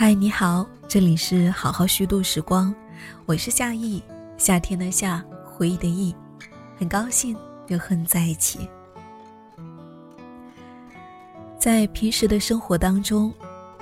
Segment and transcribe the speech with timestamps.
[0.00, 2.72] 嗨，你好，这里是好好虚度时光，
[3.26, 4.00] 我是夏意，
[4.36, 6.14] 夏天的夏，回忆的忆，
[6.76, 7.36] 很高兴
[7.66, 8.70] 又和你在一起。
[11.58, 13.34] 在平时的生活当中，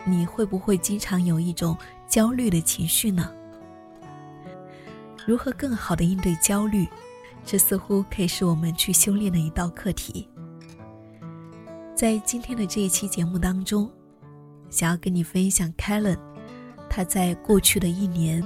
[0.06, 1.76] 你会不会经常有一种
[2.08, 3.30] 焦虑的情绪呢？
[5.26, 6.88] 如何更好的应对焦虑？
[7.44, 10.26] 这似乎可以是我们去修炼的一道课题。
[11.94, 13.90] 在今天的这一期节目当中，
[14.70, 16.18] 想要跟你分享 Kellen，
[16.88, 18.42] 他在过去的一年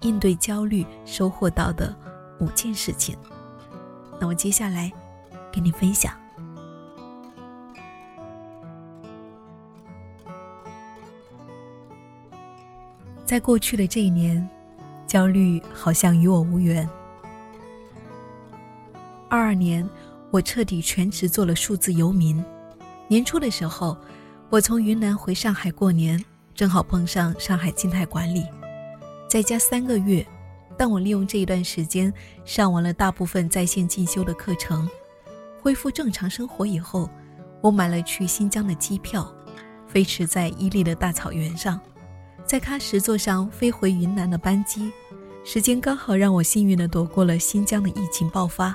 [0.00, 1.94] 应对焦虑收获到的
[2.40, 3.16] 五件事情。
[4.20, 4.92] 那我接下来
[5.52, 6.12] 跟你分享。
[13.24, 14.48] 在过去的这一年，
[15.06, 16.88] 焦虑好像与我无缘。
[19.28, 19.88] 二二年，
[20.30, 22.42] 我彻底全职做了数字游民。
[23.08, 23.96] 年初的时候，
[24.48, 28.46] 我从云南回上海过年，正好碰上上海静态管理，
[29.28, 30.24] 在家三个月。
[30.78, 32.12] 但我利用这一段时间
[32.44, 34.88] 上完了大部分在线进修的课程，
[35.60, 37.08] 恢复正常生活以后，
[37.62, 39.26] 我买了去新疆的机票，
[39.88, 41.80] 飞驰在伊犁的大草原上，
[42.44, 44.92] 在喀什坐上飞回云南的班机，
[45.44, 48.74] 时间刚好让我幸运地躲过了新疆的疫情爆发。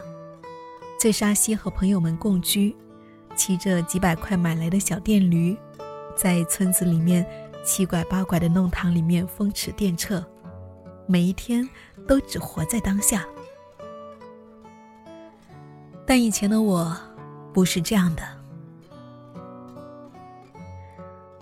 [1.00, 2.76] 在沙溪和朋友们共居，
[3.36, 5.58] 骑着几百块买来的小电驴，
[6.16, 7.26] 在村子里面
[7.64, 10.24] 七拐八拐的弄堂里面风驰电掣，
[11.08, 11.68] 每一天
[12.08, 13.26] 都只活在当下。
[16.06, 16.96] 但以前的我
[17.54, 18.24] 不是这样的，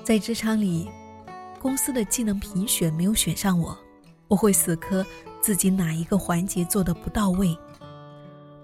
[0.03, 0.89] 在职场里，
[1.59, 3.77] 公司的技能评选没有选上我，
[4.27, 5.05] 我会死磕
[5.41, 7.57] 自己哪一个环节做的不到位。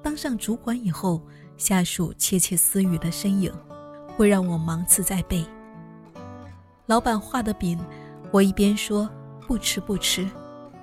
[0.04, 1.20] 当上主管以后，
[1.58, 3.52] 下属窃窃私语的身影，
[4.16, 5.45] 会让我芒刺在背。
[6.86, 7.80] 老板画的饼，
[8.32, 9.10] 我一边说
[9.48, 10.27] 不吃不吃，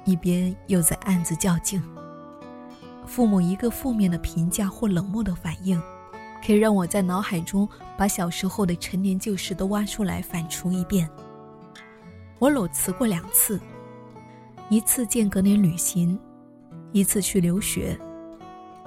[0.04, 1.82] 一边又在暗自较劲。
[3.06, 5.80] 父母一个负面的评价或冷漠的反应，
[6.44, 7.68] 可以让我在脑海中
[7.98, 11.08] 把小时候的陈年旧事都挖出来反刍一遍。
[12.38, 13.60] 我裸辞过两次，
[14.68, 16.18] 一次间隔年旅行，
[16.92, 17.98] 一次去留学。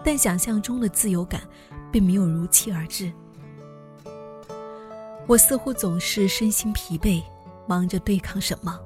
[0.04, 1.42] 但想象中的自由感，
[1.96, 3.10] 并没有如期而至。
[5.26, 7.24] 我似乎总是身心疲惫，
[7.66, 8.78] 忙着对抗什么，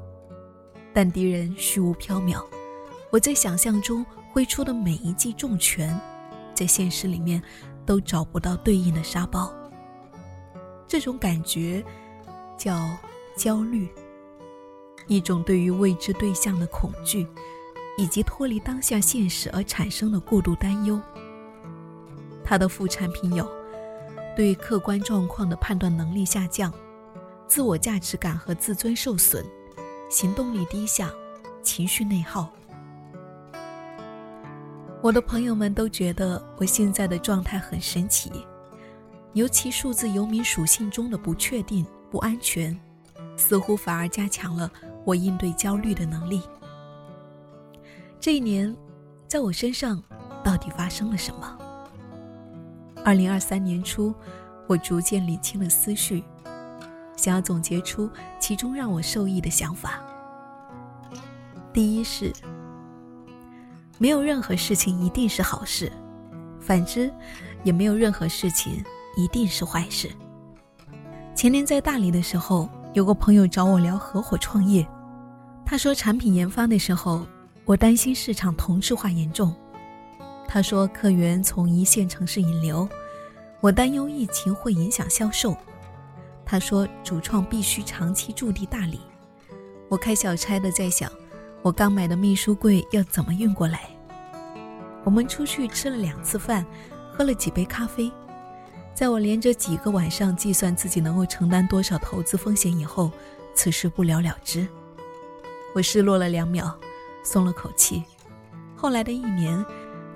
[0.94, 2.46] 但敌人虚无缥缈。
[3.10, 6.00] 我在想象中挥出的每一记重拳，
[6.54, 7.42] 在现实里面
[7.84, 9.52] 都找不到对应的沙包。
[10.88, 11.84] 这种感觉
[12.60, 12.96] 叫
[13.36, 13.90] 焦虑，
[15.08, 17.28] 一种对于未知对象的恐惧。
[17.98, 20.98] 以及脱离当下现实而产生的过度担忧。
[22.50, 23.48] 他的副产品有：
[24.36, 26.74] 对客观状况的判断能力下降，
[27.48, 29.46] 自我价值感和自尊受损，
[30.10, 31.12] 行动力低下，
[31.62, 32.52] 情绪内耗。
[35.00, 38.32] 我的朋友们都觉得我现在的状态很神奇，
[39.34, 42.76] 尤其数字游民属性中的不确定、不安全，
[43.38, 44.72] 似乎反而加强了
[45.06, 46.42] 我应对焦虑的能力。
[48.20, 48.76] 这一年，
[49.28, 50.02] 在我身上
[50.44, 51.59] 到底发生了什么？
[53.10, 54.14] 二零二三年初，
[54.68, 56.24] 我逐渐理清了思绪，
[57.18, 60.00] 想要总结出其中让我受益的想法。
[61.74, 62.32] 第一是，
[63.98, 65.92] 没有任何事情一定是好事，
[66.60, 67.12] 反之，
[67.64, 68.74] 也没有任何事情
[69.18, 70.08] 一定是坏事。
[71.34, 74.88] 前年在大理的时候，有个朋友找我聊合伙创业，
[75.66, 77.26] 他说产品研发的时候。
[77.66, 79.54] 我担心市场同质化严重，
[80.52, 82.90] 他说客源从一线城市引流，
[83.62, 85.56] 我担忧疫情会影响销售。
[86.44, 89.00] 他说主创必须长期驻地大理，
[89.88, 91.12] 我开小差的在想，
[91.62, 93.82] 我刚买的秘书柜要怎么运过来。
[95.04, 96.66] 我们出去吃了两次饭，
[97.14, 98.12] 喝了几杯咖啡，
[98.96, 103.12] 在我连着几个晚上计算自己能够承担多少投资风险以后，
[103.54, 104.68] 此事不了了之。
[105.76, 106.76] 我失落了两秒。
[107.22, 108.02] 松了口气。
[108.76, 109.64] 后来的一年，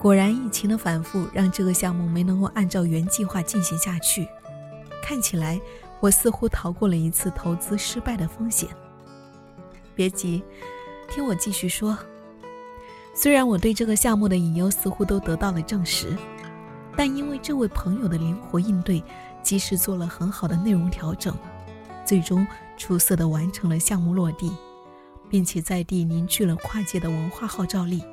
[0.04, 4.28] 果然疫情的反复让这个项目没能够按照原计划进行下去。
[5.02, 5.58] 看起来
[6.02, 8.68] 我似乎逃过了一次投资失败的风险。
[9.96, 10.44] 别急，
[11.10, 11.98] 听我继续说。
[13.14, 16.18] 虽然我对这个项目的隐忧似乎都得到了证实，
[16.98, 19.02] 但因为这位朋友的灵活应对，
[19.42, 21.34] 及时做了很好的内容调整，
[22.04, 22.46] 最终
[22.76, 24.52] 出色的完成了项目落地。
[25.30, 28.04] 并且在地凝聚了跨界的文化号召力，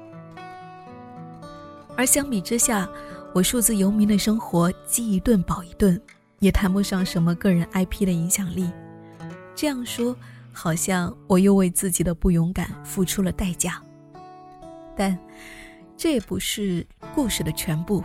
[1.97, 2.89] 而相比之下，
[3.35, 6.01] 我数字游民的生活饥一顿饱一顿，
[6.39, 8.71] 也谈不上什么个人 IP 的影响力。
[9.55, 10.17] 这样说
[10.53, 13.83] 好像我又为自己的不勇敢付出了代价。
[14.97, 15.19] 但
[15.97, 18.03] 这也不是故事的全部。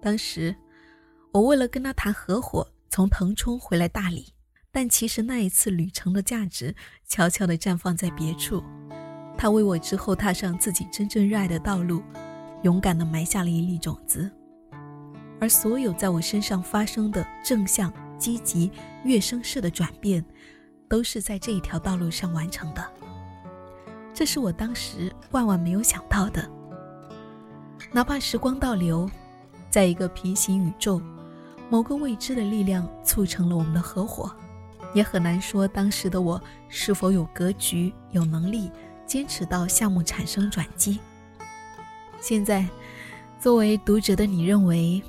[0.00, 0.54] 当时，
[1.32, 4.32] 我为了跟他谈合伙，从腾冲回来大理，
[4.70, 6.74] 但其实那一次旅程的价值
[7.06, 8.62] 悄悄地绽放在别处。
[9.36, 12.02] 他为我之后踏上自己真正热爱的道路，
[12.62, 14.30] 勇敢地埋下了一粒种子。
[15.40, 18.70] 而所有在我身上发生的正向、积极、
[19.04, 20.24] 跃升式的转变，
[20.88, 22.84] 都是在这一条道路上完成的。
[24.14, 26.48] 这是我当时万万没有想到的。
[27.90, 29.10] 哪怕时光倒流，
[29.68, 31.02] 在一个平行宇宙，
[31.68, 34.30] 某个未知的力量促成了我们的合伙，
[34.94, 38.70] 也很难说当时的我是否有格局、有能力
[39.06, 41.00] 坚持到项目产生转机。
[42.22, 42.64] 现在，
[43.40, 45.02] 作为读者的你认为？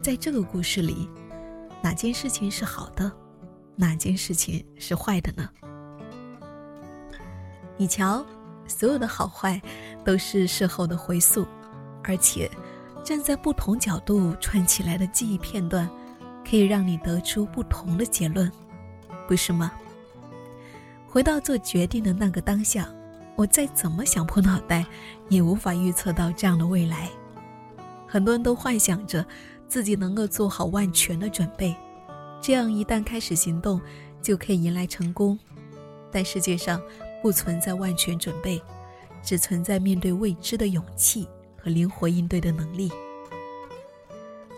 [0.00, 1.06] 在这个故事里，
[1.82, 3.12] 哪件事情是好的，
[3.76, 5.46] 哪件事情是坏的呢？
[7.76, 8.24] 你瞧，
[8.66, 9.60] 所有的好坏
[10.06, 11.46] 都是事后的回溯，
[12.02, 12.50] 而且
[13.02, 15.86] 站在不同角度串起来的记忆片段，
[16.48, 18.50] 可以让你得出不同的结论，
[19.28, 19.70] 不是吗？
[21.06, 22.88] 回到做决定的那个当下，
[23.36, 24.84] 我再怎么想破脑袋，
[25.28, 27.10] 也无法预测到这样的未来。
[28.06, 29.24] 很多人都幻想着。
[29.66, 31.74] 自己能够做好万全的准备，
[32.40, 33.80] 这样一旦开始行动，
[34.22, 35.36] 就可以迎来成功。
[36.12, 36.80] 但世界上
[37.22, 38.62] 不存在万全准备，
[39.22, 41.26] 只存在面对未知的勇气
[41.56, 42.92] 和灵活应对的能力。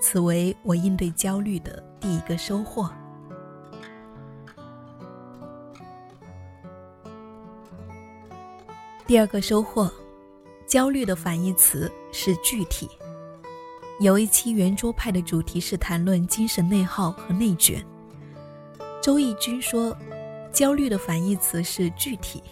[0.03, 2.91] 此为我应对焦虑的第一个收获。
[9.07, 9.89] 第二个收获，
[10.67, 12.91] 焦虑的反义词是具体。
[14.01, 17.81] 有一期圆桌派的主题是谈论精神内耗和内卷。
[19.01, 19.97] 周轶君说，
[20.53, 22.43] 焦虑的反义词是具体。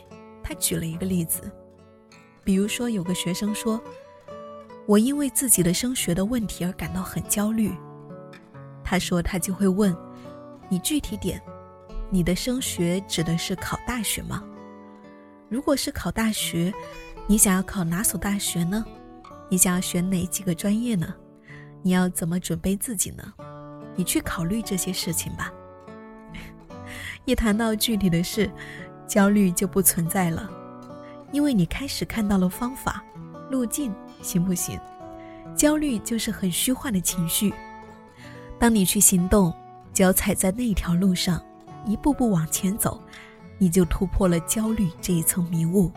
[0.44, 1.50] 他举了一个例子，
[2.44, 3.82] 比如说有个学生说
[4.86, 7.72] ：“我因为自己的升学的问题而感到很焦虑。”
[8.84, 9.92] 他说他就会问
[10.70, 11.42] ：“你具体点，
[12.10, 14.44] 你的升学指的是考大学吗？
[15.54, 16.74] 如果是考大学，
[17.28, 18.84] 你想要考哪所大学呢？
[19.48, 21.14] 你想要选哪几个专业呢？”
[21.80, 23.22] 你要怎么准备自己呢？
[23.94, 25.52] 你去考虑这些事情吧。
[27.24, 28.50] 一谈到具体的事，
[29.06, 30.50] 焦虑就不存在了，
[31.30, 33.04] 因为你开始看到了方法、
[33.48, 34.76] 路径，行不行？
[35.54, 37.54] 焦虑就是很虚幻的情绪。
[38.58, 39.54] 当你去行动，
[39.92, 41.40] 脚踩在那条路上，
[41.86, 43.00] 一步步往前走，
[43.58, 45.90] 你就突破了焦虑这一层迷雾。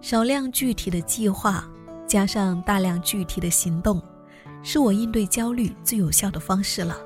[0.00, 1.66] 少量具体的计划，
[2.06, 4.02] 加上大量具体的行动。
[4.66, 6.96] 是我应对焦虑最有效的方式了。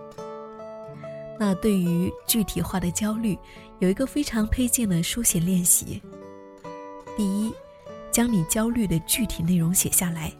[1.40, 3.36] 那对于具体化的焦虑，
[3.80, 6.00] 有一个非常推荐的书写练习。
[7.16, 7.52] 第一，
[8.12, 10.32] 将你焦虑的具体内容写下来，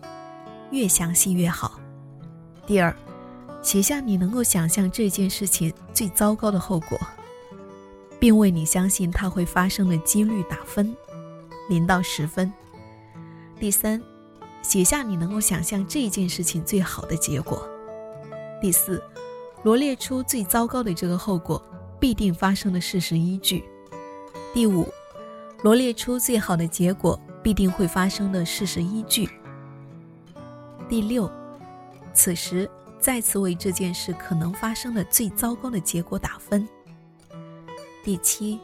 [0.70, 1.81] 越详细越好。
[2.69, 2.94] 第二，
[3.62, 6.96] 写下你能够想象这件事情最糟糕的后果，
[8.19, 10.97] 并为你相信它会发生的几率打分，
[11.69, 12.53] 零到十分。
[13.58, 14.03] 第三。
[14.60, 17.67] 写下你能够想象这件事情最好的结果。
[18.60, 19.03] 第四，
[19.63, 21.63] 罗列出最糟糕的这个后果
[21.98, 23.65] 必定发生的事实依据。
[24.53, 24.87] 第五，
[25.63, 29.31] 罗列出最好的结果必定会发生的事实依据。
[30.89, 31.31] 第六，
[32.13, 36.69] 此时再次为这件事可能发生的最糟糕的结果打分。
[38.05, 38.58] 第七，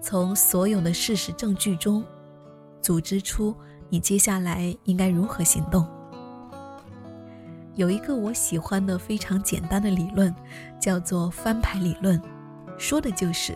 [0.00, 2.04] 从所有的事实证据中，
[2.80, 3.54] 组织出。
[3.88, 5.86] 你接下来应该如何行动？
[7.76, 10.34] 有一个我喜欢的非常简单的理论，
[10.80, 12.20] 叫做翻牌理论，
[12.76, 13.54] 说的就是，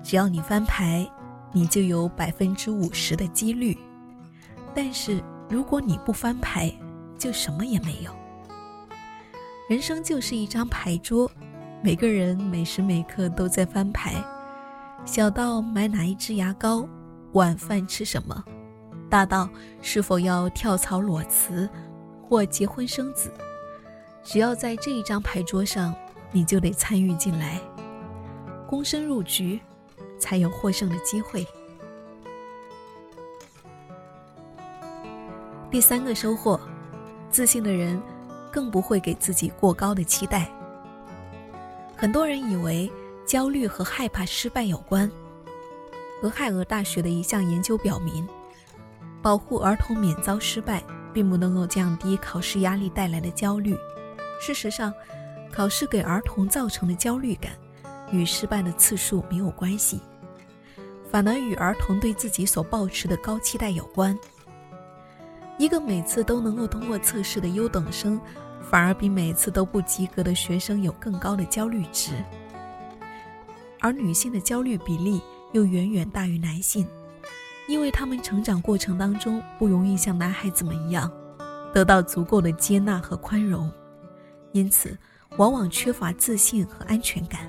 [0.00, 1.04] 只要你翻牌，
[1.50, 3.76] 你就有百分之五十的几率；
[4.72, 6.72] 但是如果你不翻牌，
[7.18, 8.12] 就什么也没有。
[9.68, 11.28] 人生就是一张牌桌，
[11.84, 14.14] 每个人每时每刻都在翻牌，
[15.04, 16.86] 小到买哪一支牙膏，
[17.32, 18.44] 晚饭吃什么。
[19.10, 21.68] 大到是否要跳槽裸辞，
[22.22, 23.32] 或结婚生子，
[24.22, 25.92] 只要在这一张牌桌上，
[26.30, 27.60] 你就得参与进来，
[28.70, 29.60] 躬身入局，
[30.20, 31.44] 才有获胜的机会。
[35.68, 36.60] 第三个收获，
[37.28, 38.00] 自信的人
[38.52, 40.48] 更不会给自己过高的期待。
[42.02, 42.90] 很多人以为
[43.24, 45.08] 焦虑和害怕失败有关，
[46.22, 48.26] 俄亥俄大学的一项研究表明。
[49.22, 50.82] 保护儿童免遭失败，
[51.14, 53.76] 并不能够降低考试压力带来的焦虑。
[54.40, 54.92] 事实上，
[55.52, 57.52] 考试给儿童造成的焦虑感，
[58.10, 60.00] 与失败的次数没有关系，
[61.08, 64.18] 反而与儿童对自己所抱持的高期待有关。
[65.56, 68.20] 一个每次都能够通过测试的优等生，
[68.72, 72.14] 反而比每次都不及格的学生有更高的焦虑值，
[73.80, 75.20] 而女性的焦虑比例
[75.52, 76.88] 又远远大于男性，
[77.68, 81.12] 因为他们成长过程当中不容易像男孩子们一样，
[81.74, 83.70] 得到足够的接纳和宽容，
[84.52, 84.96] 因此
[85.36, 87.40] 往往缺乏自信和安全感。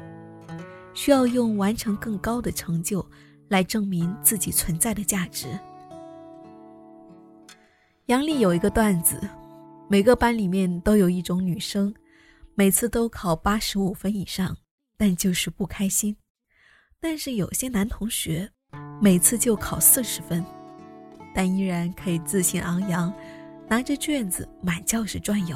[0.94, 3.04] 需要用完成更高的成就
[3.48, 5.48] 来证明自己存在的价值。
[8.08, 9.18] 杨丽有一个段子：
[9.94, 11.94] 每个班里面都有一种女生，
[12.56, 14.58] 每次都考八十五分以上，
[14.98, 16.16] 但就是不开心；
[17.00, 18.50] 但是有些男同学，
[19.00, 20.44] 每次就考四十分，
[21.36, 23.14] 但依然可以自信昂扬，
[23.68, 25.56] 拿着卷子满教室转悠。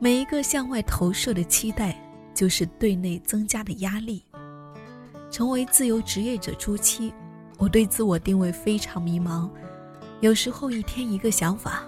[0.00, 1.96] 每一个向外投射的期待。
[2.34, 4.24] 就是对内增加的压力。
[5.28, 7.12] 成为自由职业者初期，
[7.58, 9.50] 我对自我定位非常迷茫，
[10.20, 11.87] 有时候一天一个想法。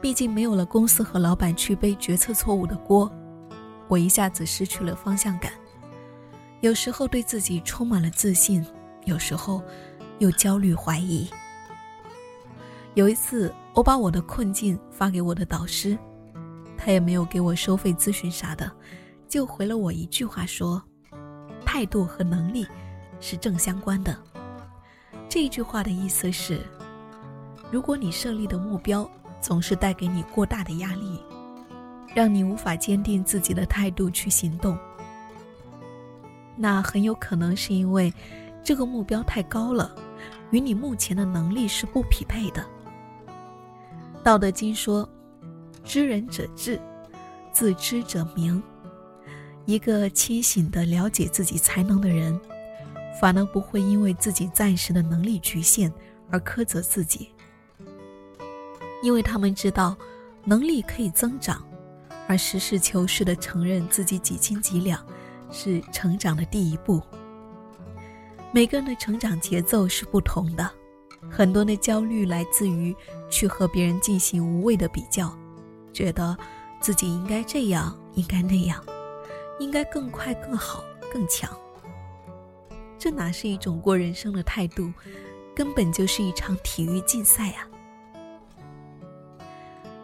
[0.00, 3.10] 毕竟没有了公司和老板去背决策错误的锅，
[3.88, 5.52] 我一下子失去了方向感。
[6.60, 8.64] 有时候对自己充满了自信，
[9.04, 9.62] 有时候
[10.18, 11.28] 又焦虑怀疑。
[12.94, 15.96] 有一次，我把我的困境发给我的导师，
[16.76, 18.70] 他也没有给我收费咨询啥的。
[19.28, 20.82] 就回了我一句话说
[21.64, 22.66] ：“态度和能力
[23.20, 24.16] 是正相关的。”
[25.28, 26.60] 这句话的意思是，
[27.70, 29.08] 如果你设立的目标
[29.40, 31.20] 总是带给你过大的压力，
[32.14, 34.76] 让你无法坚定自己的态度去行动，
[36.56, 38.12] 那很有可能是因为
[38.64, 39.94] 这个目标太高了，
[40.50, 42.64] 与你目前的能力是不匹配的。
[44.24, 45.08] 道德经说
[45.84, 46.80] ：“知人者智，
[47.52, 48.62] 自知者明。”
[49.64, 52.38] 一个清醒的了解自己才能的人，
[53.20, 55.92] 反而不会因为自己暂时的能力局限
[56.30, 57.28] 而苛责自己，
[59.02, 59.96] 因为他们知道
[60.44, 61.62] 能力可以增长，
[62.26, 65.04] 而实事求是的承认自己几斤几两，
[65.50, 67.02] 是成长的第一步。
[68.52, 70.70] 每个人的成长节奏是不同的，
[71.30, 72.94] 很多的焦虑来自于
[73.28, 75.36] 去和别人进行无谓的比较，
[75.92, 76.36] 觉得
[76.80, 78.82] 自己应该这样，应该那样。
[79.60, 81.50] 应该更快、更好、更强。
[82.96, 84.92] 这哪是一种过人生的态度，
[85.52, 87.66] 根本就是一场体育竞赛啊！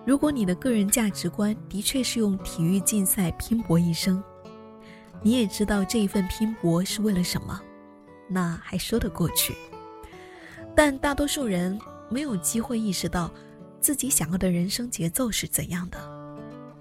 [0.07, 4.23] 如果你的个人价值观的确是用体育竞赛拼搏一生，
[5.23, 7.61] 你也知道这一份拼搏是为了什么，
[8.29, 9.55] 那还说得过去。
[10.75, 13.31] 但大多数人没有机会意识到
[13.81, 15.99] 自己想要的人生节奏是怎样的，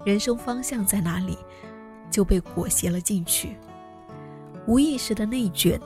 [0.04, 1.38] 人生方向在哪里。
[2.10, 3.56] 就被裹挟了进去，
[4.68, 5.80] 无意识的内卷，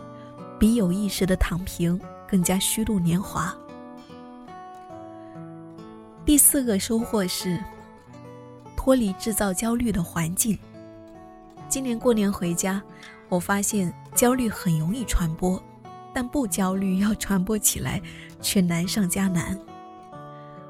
[0.58, 3.56] 比有意识的躺平更加虚度年华。
[6.28, 7.58] 第四个收获是
[8.76, 10.58] 脱离制造焦虑的环境。
[11.70, 12.82] 今年过年回家，
[13.30, 15.58] 我发现焦虑很容易传播，
[16.12, 17.98] 但不焦虑要传播起来
[18.42, 19.58] 却难上加难。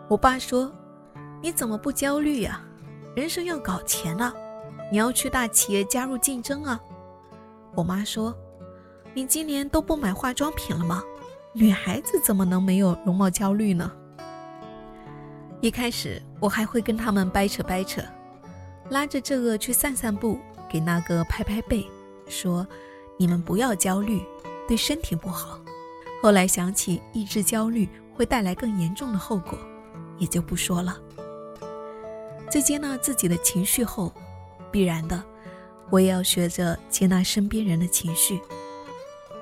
[0.07, 0.73] 我爸说
[1.43, 2.63] ：“你怎么不焦虑呀？
[3.17, 4.33] 人生要搞钱啊。”
[4.93, 6.81] 你要去大企业加入竞争啊！
[7.75, 8.33] 我妈说
[9.13, 11.03] ：“你今年都不买化妆品了吗？
[11.53, 13.91] 女孩子怎么能没有容貌焦虑呢？”
[15.61, 18.03] 一开始我还会跟他们掰扯掰扯，
[18.91, 20.39] 拉着这个去散散步，
[20.69, 21.87] 给那个拍拍背，
[22.29, 22.67] 说
[23.19, 24.23] ：“你们不要焦虑，
[24.67, 25.61] 对身体不好。”
[26.23, 29.59] 后来想起抑制焦虑会带来更严重的后果，
[30.19, 30.97] 也就不说了。
[32.51, 34.13] 在接纳自己的情绪后。
[34.71, 35.25] 必然的，
[35.89, 38.39] 我也要学着接纳身边人的情绪。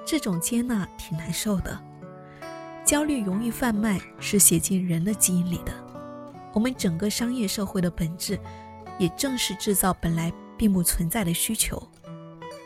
[0.05, 1.77] 这种接纳挺难受的。
[2.85, 5.73] 焦虑容易贩卖，是写进人的基因里的。
[6.57, 8.41] 我们整个商业社会的本质，
[8.99, 11.77] 也正是制造本来并不存在的需求，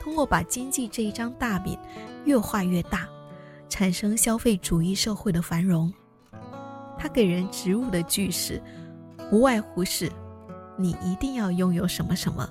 [0.01, 1.77] 通过把经济这一张大饼
[2.25, 3.09] 越画越大，
[3.69, 5.93] 产生消费主义社会的繁荣。
[6.97, 8.63] 它给人植入的句式，
[9.29, 10.09] 不外乎是。
[10.79, 12.49] 你一定要拥有什么什么，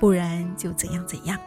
[0.00, 1.38] 不然就怎样怎样。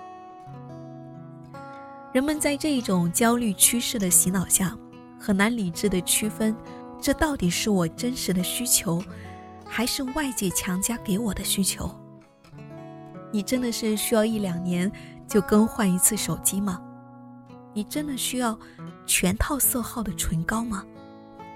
[2.13, 4.77] 人们在这一种焦虑趋势的洗脑下，
[5.19, 6.55] 很难理智的区分，
[7.03, 9.03] 这到底是我真实的需求，
[9.67, 11.93] 还是外界强加给我的需求？
[13.29, 14.89] 你真的是需要一两年
[15.27, 16.81] 就更换一次手机吗？
[17.73, 18.57] 你真的需要
[19.05, 20.85] 全套色号的唇膏吗？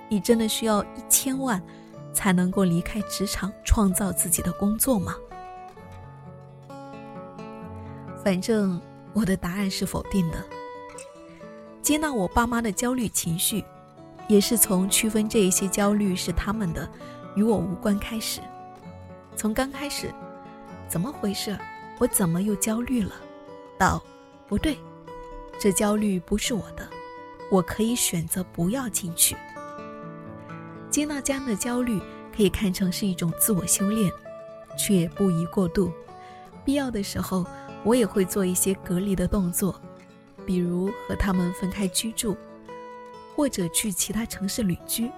[0.09, 1.63] 你真的需要一千万？
[2.13, 5.15] 才能够离开职场，创造自己的工作吗？
[8.21, 8.81] 反正
[9.13, 10.43] 我的答案是否定的。
[11.81, 13.63] 接纳我爸妈的焦虑情绪，
[14.27, 16.87] 也是从区分这一些焦虑是他们的，
[17.35, 18.41] 与我无关开始。
[19.35, 20.13] 从刚开始，
[20.87, 21.57] 怎么回事？
[21.99, 23.13] 我怎么又焦虑了？
[23.77, 24.01] 到，
[24.47, 24.77] 不对，
[25.59, 26.87] 这焦虑不是我的，
[27.49, 29.35] 我可以选择不要进去。
[30.89, 31.99] 接纳家人的焦虑，
[32.35, 34.11] 可以看成是一种自我修炼，
[34.77, 35.91] 却不宜过度。
[36.65, 37.45] 必要的时候，
[37.83, 39.79] 我也会做一些隔离的动作，
[40.45, 42.35] 比如和他们分开居住，
[43.37, 45.11] 或者去其他城市旅居。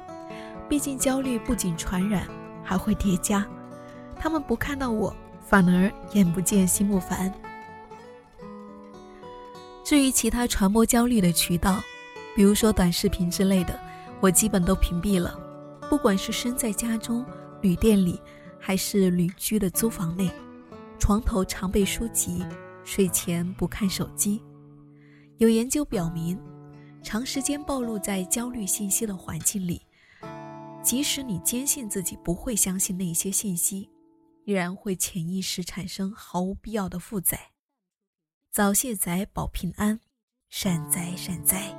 [0.67, 2.27] 毕竟焦虑不仅传染，
[2.61, 3.47] 还会叠加。
[4.17, 7.33] 他们不看到我，反而眼不见心不烦。
[9.85, 11.81] 至于其他传播焦虑的渠道，
[12.35, 13.79] 比如说短视频之类的，
[14.19, 15.39] 我基本都屏蔽了。
[15.89, 17.25] 不管是身在家中、
[17.61, 18.21] 旅店里，
[18.59, 20.29] 还是旅居的租房内，
[20.99, 22.45] 床头常备书籍，
[22.83, 24.43] 睡前不看手机。
[25.37, 26.37] 有研究表明，
[27.01, 29.81] 长时间暴露在焦虑信息的环境里，
[30.83, 33.89] 即使你坚信自己不会相信那些信息，
[34.45, 37.39] 依然会潜意识产生毫无必要的负载。
[38.51, 39.99] 早卸载保平安，
[40.49, 41.75] 善哉善哉。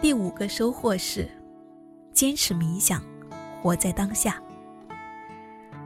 [0.00, 1.28] 第五个收获是，
[2.12, 3.02] 坚持冥想，
[3.62, 4.42] 活在当下。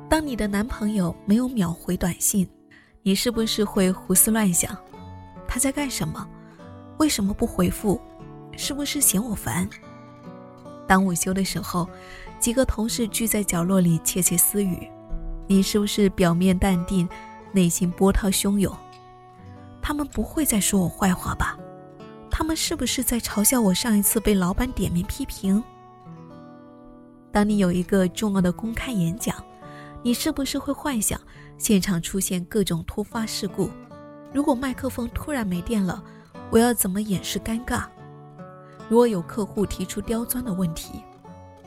[0.09, 2.49] 当你的男朋友没有秒回短信，
[3.03, 4.77] 你是不是会胡思乱想？
[5.53, 6.27] 他在干什么？
[6.97, 8.01] 为什么不回复？
[8.57, 9.69] 是不是嫌我烦？
[10.89, 11.87] 当午休的时候，
[12.41, 14.91] 几个同事聚在角落里窃窃私语，
[15.47, 17.07] 你是不是表面淡定，
[17.53, 18.75] 内心波涛汹涌？
[19.83, 21.59] 他们不会再说我坏话吧？
[22.31, 25.63] 他们是不是在嘲笑我上一次被老板点名批评？
[27.31, 29.37] 当你有一个重要的公开演讲，
[30.03, 31.21] 你是不是会幻想
[31.59, 33.69] 现场出现各种突发事故？
[34.33, 36.03] 如果麦克风突然没电了，
[36.51, 37.85] 我要怎么掩饰尴尬？
[38.89, 41.03] 如果有客户提出刁钻的问题，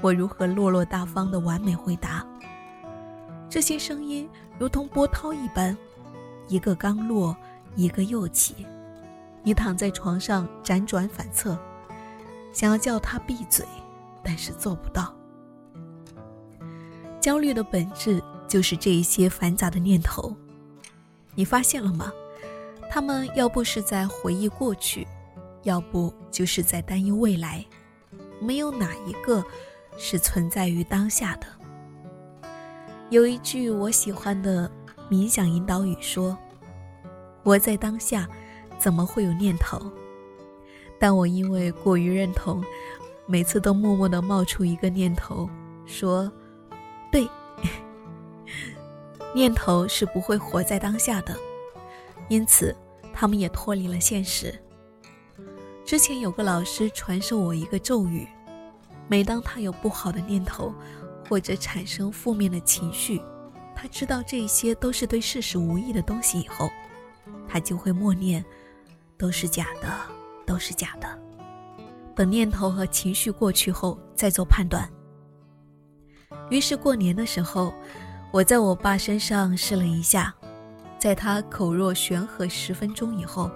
[0.02, 2.26] 我如何落落大方的完美回答？
[3.50, 5.78] 这些声音如同波涛一般，
[6.48, 7.36] 一个刚落，
[7.76, 8.66] 一个又起。
[9.44, 11.58] 你躺在床上辗转反侧，
[12.52, 13.64] 想要叫他闭嘴，
[14.24, 15.14] 但是做不到。
[17.22, 20.36] 焦虑的本质就是这一些繁杂的念头，
[21.36, 22.12] 你发现了吗？
[22.96, 25.06] 他们要不是在回忆过去，
[25.64, 27.62] 要不就是在担忧未来，
[28.40, 29.44] 没有哪一个
[29.98, 31.46] 是存在于当下的。
[33.10, 34.72] 有一句我喜欢的
[35.12, 36.38] 冥想引导语说
[37.44, 38.26] ：“活在当下。”
[38.80, 39.78] 怎么会有念头？
[40.98, 42.64] 但我因为过于认同，
[43.26, 45.50] 每次都默默的冒出一个念头，
[45.86, 46.32] 说
[47.12, 47.28] ：“对，
[49.36, 51.36] 念头是不会活在当下的，
[52.30, 52.74] 因此
[53.16, 54.54] 他们也脱离了现实。”
[55.86, 58.28] 之前有个老师传授我一个咒语，
[59.08, 60.74] 每当他有不好的念头，
[61.30, 63.22] 或者产生负面的情绪，
[63.74, 66.70] 他知道这些都是对事实无益的东西以后，
[67.48, 68.44] 他就会默念。
[69.18, 69.88] 都是假的，
[70.46, 71.08] 都是假的。
[72.14, 74.90] 等念头和情绪过去后再做判断。
[76.50, 77.74] 于是过年的时候，
[78.34, 80.36] 我在我爸身上试了一下，
[81.06, 83.52] 在他口若悬河十分钟以后，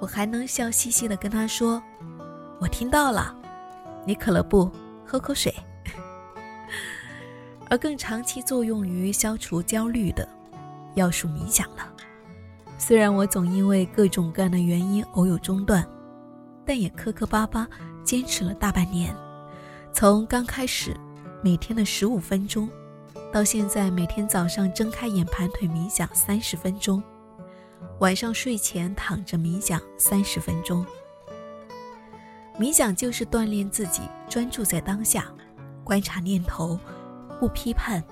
[0.00, 1.80] 我还能笑嘻嘻的跟他说
[2.58, 3.32] ：“我听到了，
[4.04, 4.68] 你渴了不？
[5.06, 5.54] 喝口水。
[7.70, 10.28] ”而更长期作用于消除焦虑的，
[10.96, 11.88] 要数冥想了。
[12.78, 15.86] 虽然我总因为各种各样的原因偶有中断，
[16.66, 17.64] 但也磕磕巴巴
[18.02, 19.14] 坚持了大半年。
[19.92, 20.96] 从刚开始
[21.44, 22.68] 每天的十五分钟，
[23.30, 27.02] 到现在每天早上睁开眼盘腿冥想三十分钟，
[28.00, 30.84] 晚上睡前躺着冥想三十分钟。
[32.58, 35.30] 冥想就是锻炼自己专注在当下，
[35.84, 36.78] 观察念头，
[37.38, 38.02] 不批判，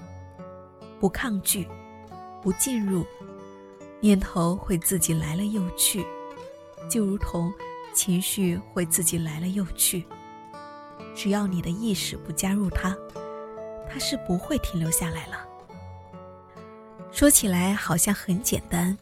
[1.01, 1.67] 不抗拒，
[2.43, 3.05] 不进入。
[3.99, 6.07] 念头会自己来了又去，
[6.91, 7.51] 就如同
[7.95, 10.05] 情绪会自己来了又去。
[11.15, 12.95] 只要你的意识不加入它，
[13.89, 15.47] 他是不会停留下来了。
[17.11, 18.97] 说起来好像很简单，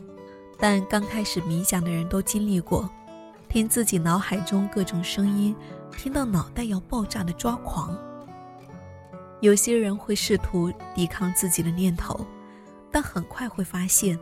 [0.58, 2.88] 但刚开始冥想的人都经历过，
[3.48, 5.54] 听自己脑海中各种声音，
[5.96, 7.96] 听到脑袋要爆炸的抓狂。
[9.40, 12.24] 有些人会试图抵抗自己的念头，
[12.90, 14.18] 但很快会发现。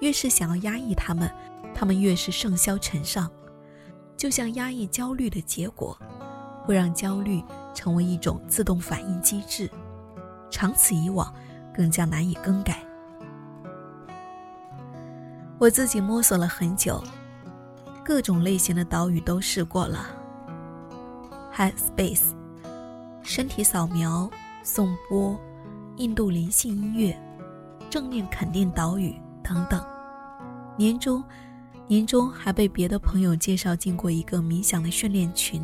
[0.00, 1.30] 越是想要压抑他们，
[1.72, 3.30] 他们越是盛嚣尘上，
[4.16, 5.96] 就像压抑焦虑的结果，
[6.64, 7.40] 会让焦虑
[7.72, 9.70] 成为一种自动反应机制，
[10.52, 11.34] 长此以往，
[11.74, 12.78] 更加难以更改。
[15.58, 17.02] 我自己摸索了很久，
[18.04, 20.06] 各种类型的岛屿都试过了
[21.54, 22.34] ：Headspace、
[23.22, 24.30] 身体扫描、
[24.62, 25.36] 颂钵、
[25.96, 27.18] 印度灵性音乐、
[27.88, 29.84] 正念肯定岛屿等等。
[30.76, 31.22] 年终，
[31.86, 35.62] 年终还被别的朋友介绍进过一个冥想的训练群，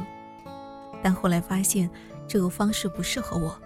[1.02, 1.90] 但后来发现
[2.26, 3.58] 这个方式不适合我。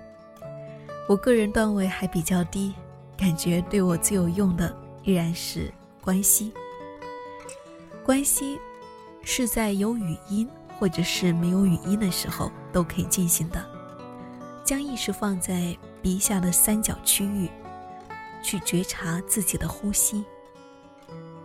[1.08, 2.74] 我个人段位还比较低，
[3.16, 6.52] 感觉对我最有用的依然是关系。
[8.04, 8.58] 关系
[9.22, 13.64] 是在有语音或者是没有语音的时候都可以进行的。
[14.64, 17.50] 将意识放在鼻下的三角区域，
[18.42, 20.24] 去觉察自己的呼吸。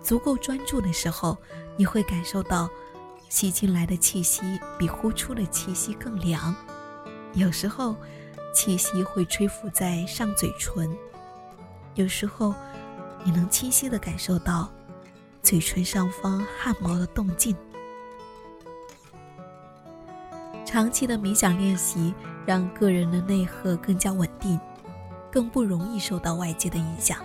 [0.03, 1.35] 足够专注的时候，
[1.75, 2.69] 你会感受到
[3.27, 4.41] 吸进来的气息
[4.77, 6.55] 比呼出的气息更凉。
[7.33, 7.95] 有时候，
[8.57, 10.89] 气息会吹拂在上嘴唇；
[11.93, 12.55] 有时候，
[13.23, 14.67] 你能清晰地感受到
[15.43, 17.55] 嘴唇上方汗毛的动静。
[20.65, 22.11] 长期的冥想练习
[22.47, 24.59] 让个人的内核更加稳定，
[25.31, 27.19] 更不容易受到外界的影响。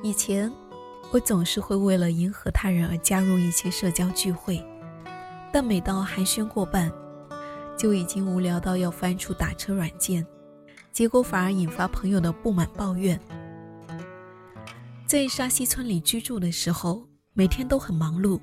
[0.00, 0.48] 以前。
[1.10, 4.64] 我总是会为了迎合他人而加入一些社交聚会，
[5.52, 6.90] 但每到寒暄过半，
[7.82, 10.24] 就已经无聊到要翻出打车软件，
[10.92, 13.20] 结果反而引发朋友的不满抱怨。
[15.04, 18.40] 在沙溪村里居住的时候，每天都很忙碌，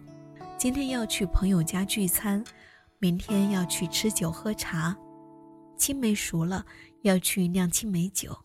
[0.57, 2.43] 今天要去朋友家聚餐，
[2.97, 4.93] 明天要去吃酒喝茶，
[5.77, 6.65] 青梅熟了
[7.03, 8.37] 要去酿青梅酒，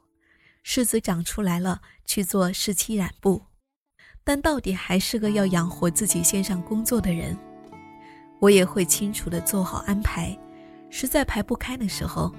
[0.64, 3.42] 柿子长出来了去做柿漆染布。
[4.22, 7.36] 但到底还是个要养活自己线上工作的人，
[8.40, 10.38] 我也会清楚的做好安排。
[10.96, 12.30] 实在排不开的时候，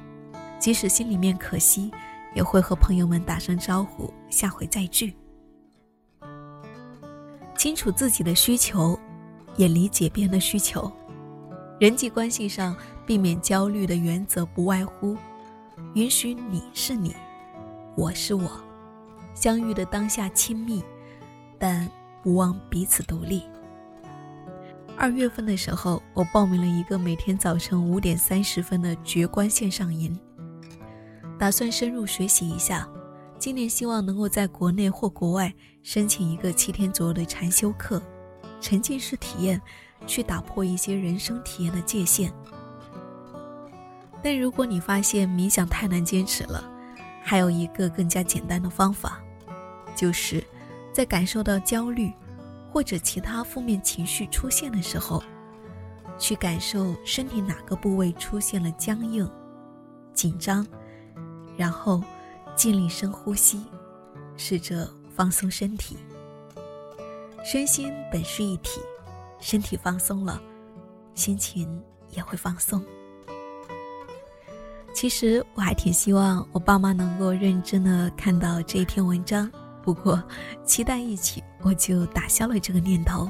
[0.58, 1.92] 即使心里面可惜，
[2.34, 5.14] 也会和朋友们打声招呼，下回再聚。
[7.58, 8.98] 清楚自己的需求，
[9.58, 10.90] 也理解别人的需求。
[11.82, 12.74] 人际关系上
[13.06, 15.18] 避免焦虑的原则不外乎：
[15.94, 17.14] 允许你是你，
[17.98, 18.50] 我是我，
[19.34, 20.82] 相遇的当下亲密。
[21.60, 21.90] 但
[22.24, 23.44] 不忘彼此独立。
[24.98, 30.18] 二月份的时候，我报名了一个每天早晨五点三十分的绝观线上营，
[31.38, 32.88] 打算深入学习一下。
[33.38, 35.54] 今年希望能够在国内或国外
[35.84, 38.02] 申请一个七天左右的禅修课，
[38.62, 39.62] 沉浸式体验，
[40.08, 42.32] 去打破一些人生体验的界限。
[44.24, 46.64] 但如果你发现冥想太难坚持了，
[47.22, 49.20] 还有一个更加简单的方法，
[49.96, 50.44] 就是。
[50.94, 52.10] 在感受到焦虑
[52.76, 55.24] 或者其他负面情绪出现的时候，
[56.20, 59.26] 去感受身体哪个部位出现了僵硬、
[60.14, 60.68] 紧张，
[61.56, 62.04] 然后
[62.54, 63.64] 尽力深呼吸，
[64.36, 65.96] 试着放松身体。
[67.46, 68.82] 身心本是一体，
[69.40, 70.42] 身体放松了，
[71.14, 72.84] 心情也会放松。
[74.94, 79.50] 其实我还挺希望我爸妈能够认真的看到这一篇文章。
[79.82, 80.22] 不过，
[80.66, 83.28] 期待一起，我就打消了这个念头。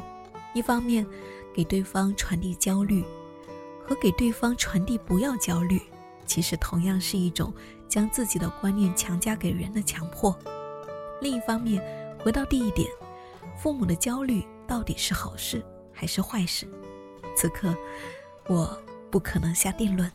[0.54, 1.08] 一方面，
[1.54, 3.02] 给对方传递焦虑，
[3.88, 5.82] 和给对方传递不要焦虑，
[6.26, 7.54] 其实同样是一种
[7.88, 10.38] 将自己的观念强加给人的强迫。
[11.22, 11.82] 另一方面，
[12.20, 12.90] 回到第一点，
[13.58, 16.68] 父母的焦虑到底是好事还是坏事？
[17.38, 17.74] 此刻，
[18.48, 18.78] 我
[19.10, 20.12] 不可能下定论。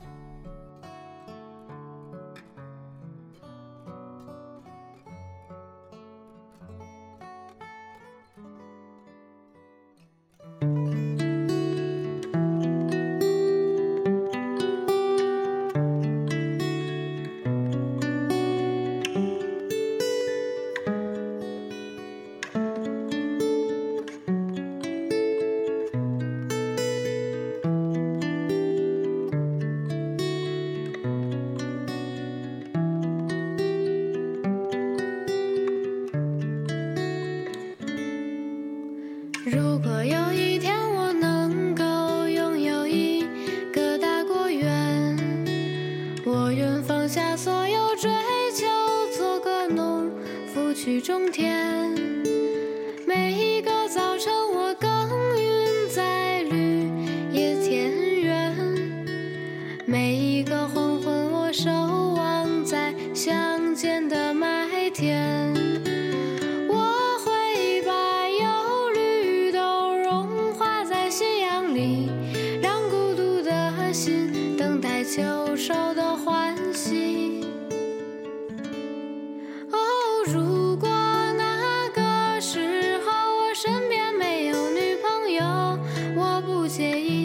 [39.50, 43.26] 如果有一天我能够拥有一
[43.72, 45.18] 个大果园
[46.24, 48.08] 我愿放下所有追
[48.54, 48.66] 求
[49.18, 50.08] 做个农
[50.54, 51.99] 夫去种田。
[86.70, 87.19] 写一